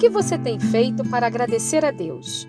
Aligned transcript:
que 0.00 0.08
você 0.08 0.38
tem 0.38 0.58
feito 0.58 1.04
para 1.10 1.26
agradecer 1.26 1.84
a 1.84 1.90
Deus? 1.90 2.48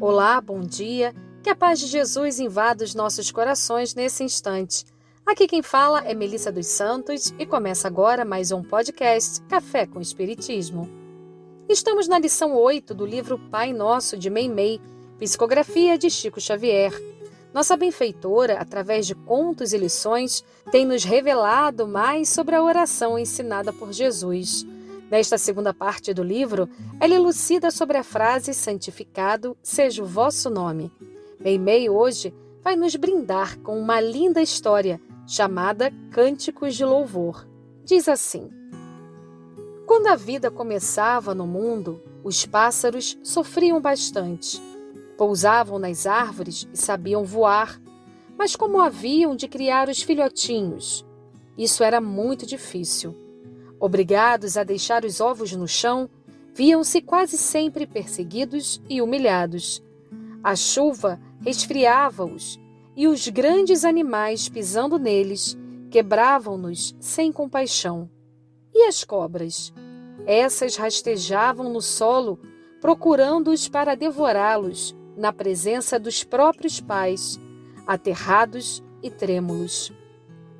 Olá, 0.00 0.40
bom 0.40 0.58
dia. 0.58 1.14
Que 1.44 1.48
a 1.48 1.54
paz 1.54 1.78
de 1.78 1.86
Jesus 1.86 2.40
invada 2.40 2.82
os 2.82 2.92
nossos 2.92 3.30
corações 3.30 3.94
nesse 3.94 4.24
instante. 4.24 4.84
Aqui 5.24 5.46
quem 5.46 5.62
fala 5.62 6.00
é 6.00 6.12
Melissa 6.12 6.50
dos 6.50 6.66
Santos 6.66 7.32
e 7.38 7.46
começa 7.46 7.86
agora 7.86 8.24
mais 8.24 8.50
um 8.50 8.64
podcast 8.64 9.40
Café 9.42 9.86
com 9.86 10.00
Espiritismo. 10.00 10.90
Estamos 11.68 12.08
na 12.08 12.18
lição 12.18 12.56
8 12.56 12.92
do 12.92 13.06
livro 13.06 13.38
Pai 13.48 13.72
Nosso 13.72 14.18
de 14.18 14.28
Meimei, 14.28 14.80
psicografia 15.20 15.96
de 15.96 16.10
Chico 16.10 16.40
Xavier. 16.40 16.92
Nossa 17.54 17.76
benfeitora, 17.76 18.54
através 18.54 19.06
de 19.06 19.14
contos 19.14 19.72
e 19.72 19.78
lições, 19.78 20.42
tem 20.72 20.84
nos 20.84 21.04
revelado 21.04 21.86
mais 21.86 22.28
sobre 22.28 22.56
a 22.56 22.62
oração 22.62 23.16
ensinada 23.16 23.72
por 23.72 23.92
Jesus. 23.92 24.66
Nesta 25.10 25.38
segunda 25.38 25.72
parte 25.72 26.12
do 26.12 26.22
livro, 26.22 26.68
ela 27.00 27.14
elucida 27.14 27.70
sobre 27.70 27.96
a 27.96 28.04
frase 28.04 28.52
santificado 28.52 29.56
seja 29.62 30.02
o 30.02 30.06
vosso 30.06 30.50
nome. 30.50 30.92
Meimei 31.40 31.88
hoje 31.88 32.34
vai 32.62 32.76
nos 32.76 32.94
brindar 32.94 33.58
com 33.60 33.78
uma 33.78 34.00
linda 34.00 34.42
história 34.42 35.00
chamada 35.26 35.90
Cânticos 36.10 36.76
de 36.76 36.84
Louvor. 36.84 37.46
Diz 37.84 38.06
assim: 38.06 38.50
Quando 39.86 40.08
a 40.08 40.16
vida 40.16 40.50
começava 40.50 41.34
no 41.34 41.46
mundo, 41.46 42.02
os 42.22 42.44
pássaros 42.44 43.18
sofriam 43.22 43.80
bastante. 43.80 44.60
Pousavam 45.16 45.78
nas 45.78 46.06
árvores 46.06 46.68
e 46.72 46.76
sabiam 46.76 47.24
voar, 47.24 47.80
mas 48.36 48.54
como 48.54 48.78
haviam 48.78 49.34
de 49.34 49.48
criar 49.48 49.88
os 49.88 50.02
filhotinhos? 50.02 51.04
Isso 51.56 51.82
era 51.82 51.98
muito 51.98 52.44
difícil. 52.44 53.27
Obrigados 53.80 54.56
a 54.56 54.64
deixar 54.64 55.04
os 55.04 55.20
ovos 55.20 55.52
no 55.52 55.68
chão, 55.68 56.10
viam-se 56.54 57.00
quase 57.00 57.38
sempre 57.38 57.86
perseguidos 57.86 58.82
e 58.88 59.00
humilhados. 59.00 59.82
A 60.42 60.56
chuva 60.56 61.20
resfriava-os 61.40 62.58
e 62.96 63.06
os 63.06 63.28
grandes 63.28 63.84
animais 63.84 64.48
pisando 64.48 64.98
neles 64.98 65.56
quebravam-nos 65.90 66.96
sem 66.98 67.30
compaixão. 67.30 68.10
E 68.74 68.86
as 68.86 69.04
cobras? 69.04 69.72
Essas 70.26 70.76
rastejavam 70.76 71.72
no 71.72 71.80
solo, 71.80 72.38
procurando-os 72.80 73.68
para 73.68 73.94
devorá-los, 73.94 74.96
na 75.16 75.32
presença 75.32 75.98
dos 75.98 76.22
próprios 76.22 76.80
pais, 76.80 77.40
aterrados 77.86 78.82
e 79.02 79.10
trêmulos. 79.10 79.92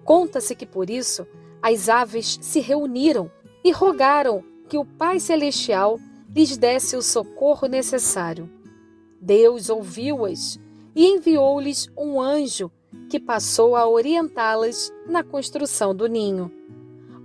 Conta-se 0.05 0.55
que 0.55 0.65
por 0.65 0.89
isso 0.89 1.27
as 1.63 1.89
aves 1.89 2.39
se 2.41 2.61
reuniram 2.61 3.31
e 3.65 3.71
rogaram 3.71 4.45
que 4.69 4.79
o 4.79 4.85
Pai 4.85 5.19
Celestial 5.19 5.99
lhes 6.35 6.57
desse 6.57 6.97
o 6.97 7.03
socorro 7.03 7.67
necessário. 7.67 8.49
Deus 9.21 9.69
ouviu-as 9.69 10.59
e 10.95 11.07
enviou-lhes 11.07 11.91
um 11.97 12.21
anjo 12.21 12.71
que 13.09 13.19
passou 13.19 13.75
a 13.75 13.89
orientá-las 13.89 14.93
na 15.09 15.23
construção 15.23 15.95
do 15.95 16.07
ninho. 16.07 16.53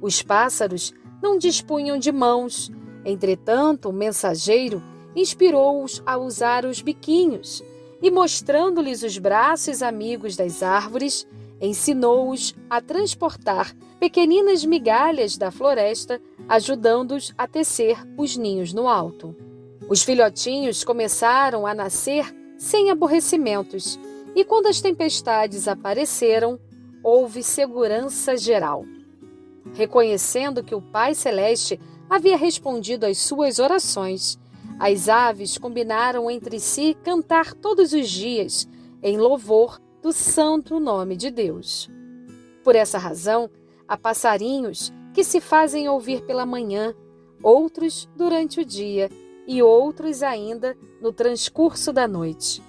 Os 0.02 0.22
pássaros 0.22 0.94
não 1.22 1.38
dispunham 1.38 1.98
de 1.98 2.12
mãos, 2.12 2.72
entretanto, 3.06 3.90
o 3.90 3.94
mensageiro 3.94 4.82
inspirou-os 5.16 6.02
a 6.06 6.18
usar 6.18 6.66
os 6.66 6.82
biquinhos 6.82 7.64
e, 8.02 8.10
mostrando-lhes 8.10 9.04
os 9.04 9.18
braços 9.18 9.82
amigos 9.82 10.36
das 10.36 10.64
árvores, 10.64 11.28
ensinou-os 11.64 12.54
a 12.70 12.82
transportar 12.82 13.74
pequeninas 13.98 14.66
migalhas 14.66 15.38
da 15.38 15.50
floresta, 15.50 16.22
ajudando-os 16.50 17.34
a 17.38 17.48
tecer 17.48 17.98
os 18.18 18.36
ninhos 18.36 18.74
no 18.74 18.86
alto. 18.86 19.34
Os 19.88 20.04
filhotinhos 20.04 20.84
começaram 20.84 21.66
a 21.66 21.74
nascer 21.74 22.36
sem 22.58 22.92
aborrecimentos, 22.92 23.98
e 24.36 24.44
quando 24.44 24.68
as 24.68 24.82
tempestades 24.82 25.66
apareceram, 25.66 26.60
houve 27.02 27.42
segurança 27.42 28.36
geral. 28.36 28.84
Reconhecendo 29.74 30.64
que 30.64 30.76
o 30.76 30.82
Pai 30.82 31.16
Celeste 31.16 31.80
havia 32.10 32.36
respondido 32.36 33.06
às 33.06 33.20
suas 33.20 33.60
orações, 33.60 34.38
as 34.78 35.08
aves 35.08 35.58
combinaram 35.58 36.30
entre 36.30 36.60
si 36.60 36.94
cantar 37.06 37.54
todos 37.54 37.94
os 37.94 38.10
dias, 38.10 38.68
em 39.02 39.18
louvor 39.18 39.80
do 40.04 40.12
santo 40.12 40.82
nome 40.82 41.16
de 41.16 41.32
Deus. 41.32 41.90
Por 42.62 42.76
essa 42.76 42.98
razão, 42.98 43.50
há 43.88 43.96
passarinhos 43.96 44.92
que 45.14 45.24
se 45.24 45.40
fazem 45.40 45.88
ouvir 45.88 46.26
pela 46.26 46.46
manhã, 46.46 46.94
outros 47.42 48.10
durante 48.14 48.60
o 48.60 48.66
dia 48.66 49.10
e 49.48 49.64
outros 49.64 50.22
ainda 50.22 50.78
no 51.02 51.14
transcurso 51.14 51.94
da 51.94 52.06
noite. 52.06 52.62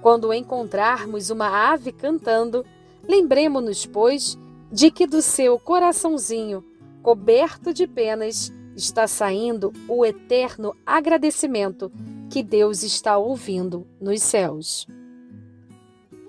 Quando 0.00 0.32
encontrarmos 0.32 1.28
uma 1.30 1.72
ave 1.72 1.90
cantando, 1.90 2.64
lembremos-nos, 3.02 3.84
pois, 3.84 4.38
de 4.70 4.92
que 4.92 5.08
do 5.08 5.20
seu 5.20 5.58
coraçãozinho, 5.58 6.64
coberto 7.02 7.74
de 7.74 7.88
penas, 7.88 8.52
está 8.76 9.08
saindo 9.08 9.72
o 9.88 10.06
eterno 10.06 10.76
agradecimento 10.86 11.90
que 12.30 12.44
Deus 12.44 12.84
está 12.84 13.18
ouvindo 13.18 13.84
nos 14.00 14.22
céus. 14.22 14.86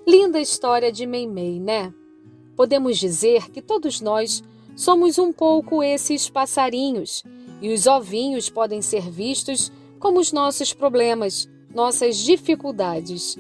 Linda 0.08 0.40
história 0.40 0.92
de 0.92 1.06
Meimei, 1.06 1.60
né? 1.60 1.94
Podemos 2.56 2.98
dizer 2.98 3.52
que 3.52 3.62
todos 3.62 4.02
nós 4.02 4.44
somos 4.76 5.20
um 5.20 5.32
pouco 5.32 5.84
esses 5.84 6.28
passarinhos 6.28 7.24
e 7.62 7.72
os 7.72 7.86
ovinhos 7.86 8.50
podem 8.50 8.82
ser 8.82 9.10
vistos 9.10 9.72
como 10.00 10.20
os 10.20 10.32
nossos 10.32 10.74
problemas, 10.74 11.48
nossas 11.74 12.18
dificuldades. 12.18 13.38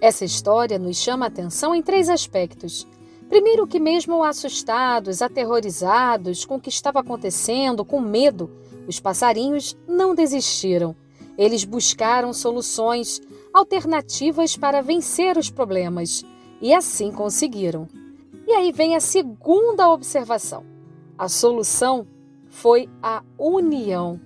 Essa 0.00 0.24
história 0.24 0.78
nos 0.78 0.96
chama 0.96 1.26
a 1.26 1.28
atenção 1.28 1.74
em 1.74 1.82
três 1.82 2.08
aspectos. 2.08 2.86
Primeiro, 3.28 3.66
que, 3.66 3.80
mesmo 3.80 4.22
assustados, 4.22 5.20
aterrorizados 5.20 6.44
com 6.44 6.56
o 6.56 6.60
que 6.60 6.68
estava 6.68 7.00
acontecendo, 7.00 7.84
com 7.84 8.00
medo, 8.00 8.48
os 8.86 9.00
passarinhos 9.00 9.76
não 9.88 10.14
desistiram. 10.14 10.94
Eles 11.36 11.64
buscaram 11.64 12.32
soluções, 12.32 13.20
alternativas 13.56 14.54
para 14.54 14.82
vencer 14.82 15.38
os 15.38 15.48
problemas 15.48 16.22
e 16.60 16.74
assim 16.74 17.10
conseguiram. 17.10 17.88
E 18.46 18.52
aí 18.52 18.70
vem 18.70 18.94
a 18.94 19.00
segunda 19.00 19.90
observação. 19.90 20.62
A 21.16 21.26
solução 21.26 22.06
foi 22.50 22.86
a 23.02 23.22
união. 23.38 24.20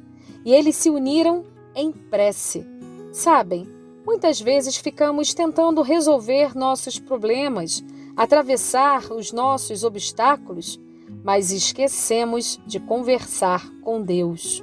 E 0.44 0.52
eles 0.52 0.74
se 0.74 0.90
uniram 0.90 1.44
em 1.76 1.92
prece. 1.92 2.66
Sabem, 3.12 3.68
muitas 4.04 4.40
vezes 4.40 4.76
ficamos 4.76 5.32
tentando 5.32 5.80
resolver 5.80 6.56
nossos 6.56 6.98
problemas, 6.98 7.84
atravessar 8.16 9.12
os 9.12 9.30
nossos 9.30 9.84
obstáculos, 9.84 10.80
mas 11.22 11.52
esquecemos 11.52 12.60
de 12.66 12.80
conversar 12.80 13.70
com 13.80 14.02
Deus. 14.02 14.60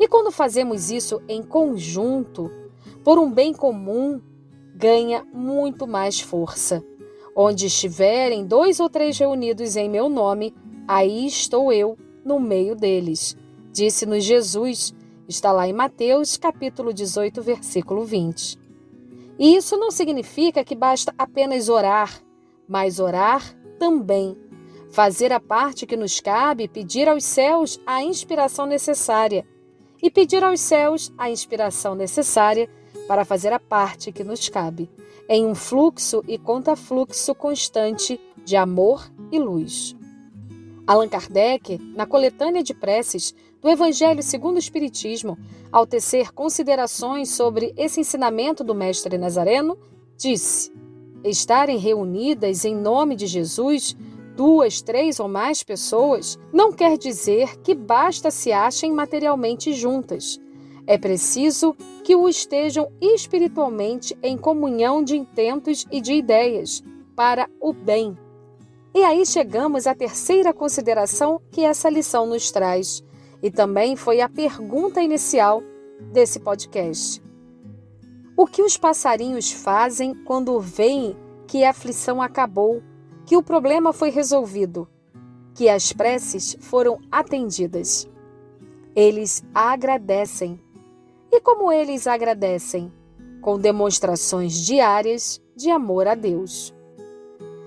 E 0.00 0.08
quando 0.08 0.32
fazemos 0.32 0.90
isso 0.90 1.20
em 1.28 1.42
conjunto, 1.42 2.50
por 3.04 3.18
um 3.18 3.30
bem 3.30 3.52
comum, 3.52 4.18
ganha 4.74 5.24
muito 5.30 5.86
mais 5.86 6.18
força. 6.18 6.82
Onde 7.36 7.66
estiverem 7.66 8.46
dois 8.46 8.80
ou 8.80 8.88
três 8.88 9.18
reunidos 9.18 9.76
em 9.76 9.90
meu 9.90 10.08
nome, 10.08 10.54
aí 10.88 11.26
estou 11.26 11.70
eu 11.70 11.98
no 12.24 12.40
meio 12.40 12.74
deles. 12.74 13.36
Disse-nos 13.70 14.24
Jesus, 14.24 14.94
está 15.28 15.52
lá 15.52 15.68
em 15.68 15.72
Mateus, 15.72 16.38
capítulo 16.38 16.94
18, 16.94 17.42
versículo 17.42 18.04
20. 18.04 18.58
E 19.38 19.54
isso 19.54 19.76
não 19.76 19.90
significa 19.90 20.64
que 20.64 20.74
basta 20.74 21.12
apenas 21.18 21.68
orar, 21.68 22.22
mas 22.66 22.98
orar 22.98 23.54
também. 23.78 24.34
Fazer 24.90 25.30
a 25.32 25.40
parte 25.40 25.86
que 25.86 25.96
nos 25.96 26.20
cabe, 26.20 26.68
pedir 26.68 27.08
aos 27.08 27.24
céus 27.24 27.78
a 27.84 28.02
inspiração 28.02 28.64
necessária. 28.64 29.44
E 30.02 30.10
pedir 30.10 30.42
aos 30.42 30.60
céus 30.60 31.12
a 31.18 31.28
inspiração 31.28 31.94
necessária 31.94 32.70
para 33.06 33.24
fazer 33.24 33.52
a 33.52 33.60
parte 33.60 34.12
que 34.12 34.24
nos 34.24 34.48
cabe, 34.48 34.90
em 35.28 35.46
um 35.46 35.54
fluxo 35.54 36.22
e 36.26 36.38
contrafluxo 36.38 37.34
constante 37.34 38.20
de 38.44 38.56
amor 38.56 39.10
e 39.32 39.38
luz. 39.38 39.96
Allan 40.86 41.08
Kardec, 41.08 41.78
na 41.94 42.06
coletânea 42.06 42.62
de 42.62 42.74
preces 42.74 43.34
do 43.60 43.70
Evangelho 43.70 44.22
segundo 44.22 44.56
o 44.56 44.58
Espiritismo, 44.58 45.38
ao 45.72 45.86
tecer 45.86 46.32
considerações 46.32 47.30
sobre 47.30 47.72
esse 47.76 48.00
ensinamento 48.00 48.62
do 48.62 48.74
Mestre 48.74 49.16
Nazareno, 49.16 49.78
disse: 50.16 50.70
Estarem 51.24 51.78
reunidas 51.78 52.66
em 52.66 52.76
nome 52.76 53.16
de 53.16 53.26
Jesus 53.26 53.96
duas, 54.36 54.82
três 54.82 55.20
ou 55.20 55.28
mais 55.28 55.62
pessoas 55.62 56.38
não 56.52 56.72
quer 56.72 56.98
dizer 56.98 57.56
que 57.60 57.74
basta 57.74 58.30
se 58.30 58.52
achem 58.52 58.92
materialmente 58.92 59.72
juntas. 59.72 60.40
É 60.86 60.98
preciso 60.98 61.74
que 62.02 62.14
o 62.14 62.28
estejam 62.28 62.90
espiritualmente 63.00 64.16
em 64.22 64.36
comunhão 64.36 65.02
de 65.02 65.16
intentos 65.16 65.86
e 65.90 66.00
de 66.00 66.12
ideias 66.12 66.82
para 67.16 67.48
o 67.60 67.72
bem. 67.72 68.18
E 68.94 69.02
aí 69.02 69.24
chegamos 69.24 69.86
à 69.86 69.94
terceira 69.94 70.52
consideração 70.52 71.40
que 71.50 71.64
essa 71.64 71.88
lição 71.88 72.26
nos 72.26 72.50
traz, 72.50 73.02
e 73.42 73.50
também 73.50 73.96
foi 73.96 74.20
a 74.20 74.28
pergunta 74.28 75.02
inicial 75.02 75.62
desse 76.12 76.38
podcast. 76.38 77.22
O 78.36 78.46
que 78.46 78.62
os 78.62 78.76
passarinhos 78.76 79.50
fazem 79.50 80.14
quando 80.24 80.58
veem 80.60 81.16
que 81.46 81.64
a 81.64 81.70
aflição 81.70 82.20
acabou, 82.20 82.82
que 83.24 83.36
o 83.36 83.42
problema 83.42 83.92
foi 83.92 84.10
resolvido, 84.10 84.88
que 85.54 85.68
as 85.68 85.92
preces 85.92 86.56
foram 86.60 86.98
atendidas? 87.10 88.08
Eles 88.94 89.42
agradecem. 89.54 90.60
E 91.36 91.40
como 91.40 91.72
eles 91.72 92.06
agradecem? 92.06 92.92
Com 93.42 93.58
demonstrações 93.58 94.52
diárias 94.52 95.42
de 95.56 95.68
amor 95.68 96.06
a 96.06 96.14
Deus. 96.14 96.72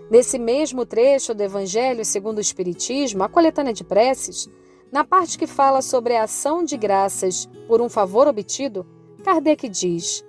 Nesse 0.09 0.39
mesmo 0.39 0.85
trecho 0.85 1.33
do 1.33 1.43
Evangelho 1.43 2.05
segundo 2.05 2.37
o 2.37 2.41
Espiritismo, 2.41 3.23
a 3.23 3.27
coletânea 3.27 3.73
de 3.73 3.83
preces, 3.83 4.47
na 4.89 5.03
parte 5.03 5.37
que 5.37 5.45
fala 5.45 5.81
sobre 5.81 6.15
a 6.15 6.23
ação 6.23 6.63
de 6.63 6.77
graças 6.77 7.45
por 7.67 7.81
um 7.81 7.89
favor 7.89 8.25
obtido, 8.25 8.87
Kardec 9.21 9.67
diz: 9.67 10.23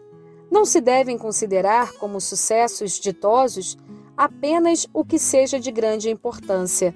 Não 0.50 0.64
se 0.64 0.80
devem 0.80 1.16
considerar 1.16 1.92
como 1.92 2.20
sucessos 2.20 2.98
ditosos 2.98 3.78
apenas 4.16 4.88
o 4.92 5.04
que 5.04 5.16
seja 5.16 5.60
de 5.60 5.70
grande 5.70 6.10
importância. 6.10 6.92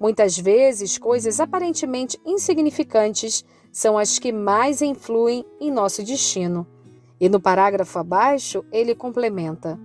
Muitas 0.00 0.36
vezes, 0.36 0.98
coisas 0.98 1.38
aparentemente 1.38 2.20
insignificantes 2.26 3.44
são 3.76 3.98
as 3.98 4.18
que 4.18 4.32
mais 4.32 4.80
influem 4.80 5.44
em 5.60 5.70
nosso 5.70 6.02
destino. 6.02 6.66
E 7.20 7.28
no 7.28 7.38
parágrafo 7.38 7.98
abaixo, 7.98 8.64
ele 8.72 8.94
complementa: 8.94 9.78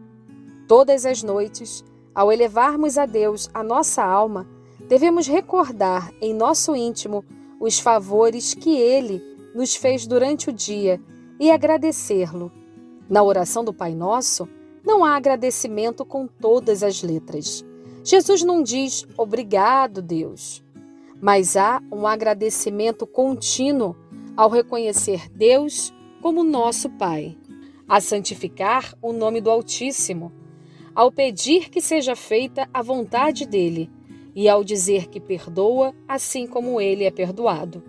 Todas 0.65 1.05
as 1.05 1.21
noites, 1.21 1.83
ao 2.15 2.31
elevarmos 2.31 2.97
a 2.97 3.05
Deus 3.05 3.49
a 3.53 3.61
nossa 3.61 4.01
alma, 4.01 4.47
devemos 4.87 5.27
recordar 5.27 6.09
em 6.21 6.33
nosso 6.33 6.73
íntimo 6.73 7.25
os 7.59 7.81
favores 7.81 8.53
que 8.53 8.77
Ele 8.77 9.21
nos 9.53 9.75
fez 9.75 10.07
durante 10.07 10.49
o 10.49 10.53
dia 10.53 10.97
e 11.37 11.51
agradecê-lo. 11.51 12.49
Na 13.09 13.21
oração 13.21 13.61
do 13.61 13.73
Pai 13.73 13.93
Nosso, 13.93 14.47
não 14.85 15.03
há 15.03 15.17
agradecimento 15.17 16.05
com 16.05 16.27
todas 16.27 16.81
as 16.81 17.03
letras. 17.03 17.65
Jesus 18.05 18.41
não 18.41 18.63
diz 18.63 19.05
obrigado, 19.17 20.01
Deus, 20.01 20.63
mas 21.21 21.55
há 21.55 21.81
um 21.91 22.07
agradecimento 22.07 23.05
contínuo 23.05 23.95
ao 24.35 24.49
reconhecer 24.49 25.29
Deus 25.29 25.93
como 26.21 26.43
nosso 26.43 26.89
Pai, 26.89 27.37
a 27.87 28.01
santificar 28.01 28.95
o 29.01 29.13
nome 29.13 29.39
do 29.39 29.49
Altíssimo 29.49 30.41
ao 30.93 31.11
pedir 31.11 31.69
que 31.69 31.81
seja 31.81 32.15
feita 32.15 32.69
a 32.73 32.81
vontade 32.81 33.45
dele 33.45 33.89
e 34.35 34.47
ao 34.47 34.63
dizer 34.63 35.07
que 35.07 35.19
perdoa, 35.19 35.93
assim 36.07 36.47
como 36.47 36.79
ele 36.79 37.03
é 37.03 37.11
perdoado. 37.11 37.83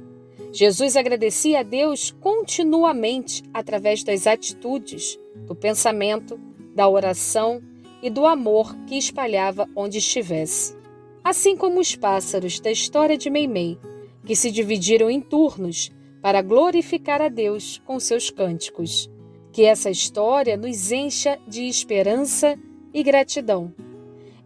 Jesus 0.52 0.96
agradecia 0.96 1.61
a 1.61 1.62
Deus 1.62 2.11
continuamente 2.11 3.43
através 3.55 4.05
das 4.05 4.26
atitudes, 4.26 5.19
do 5.46 5.55
pensamento, 5.55 6.38
da 6.75 6.88
oração 6.88 7.62
e 8.02 8.11
do 8.11 8.26
amor 8.26 8.75
que 8.87 8.96
espalhava 8.96 9.69
onde 9.75 9.99
estivesse. 9.99 10.76
Assim 11.25 11.57
como 11.57 11.81
os 11.81 11.95
pássaros 11.95 12.59
da 12.59 12.71
história 12.71 13.17
de 13.17 13.31
Meimei, 13.31 13.79
que 14.25 14.35
se 14.35 14.51
dividiram 14.51 15.11
em 15.11 15.21
turnos 15.21 15.91
para 16.21 16.43
glorificar 16.43 17.21
a 17.21 17.29
Deus 17.29 17.81
com 17.85 17.99
seus 17.99 18.31
cânticos. 18.31 19.11
Que 19.53 19.65
essa 19.65 19.91
história 19.91 20.57
nos 20.57 20.91
encha 20.91 21.39
de 21.47 21.65
esperança 21.65 22.59
e 22.95 23.03
gratidão. 23.03 23.75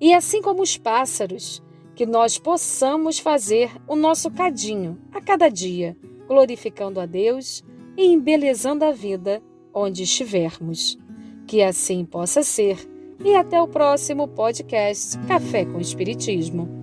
E 0.00 0.12
assim 0.12 0.42
como 0.42 0.62
os 0.62 0.76
pássaros, 0.76 1.62
que 1.94 2.04
nós 2.04 2.38
possamos 2.38 3.18
fazer 3.18 3.70
o 3.86 3.96
nosso 3.96 4.30
cadinho 4.30 4.98
a 5.12 5.20
cada 5.20 5.48
dia, 5.48 5.96
glorificando 6.26 7.00
a 7.00 7.06
Deus 7.06 7.64
e 7.96 8.06
embelezando 8.06 8.84
a 8.84 8.92
vida 8.92 9.42
onde 9.72 10.02
estivermos. 10.02 10.98
Que 11.46 11.62
assim 11.62 12.04
possa 12.04 12.42
ser. 12.42 12.95
E 13.24 13.34
até 13.34 13.60
o 13.60 13.66
próximo 13.66 14.28
podcast 14.28 15.18
Café 15.26 15.64
com 15.64 15.80
Espiritismo. 15.80 16.75